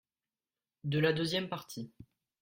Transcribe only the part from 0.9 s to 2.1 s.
la deuxième partie.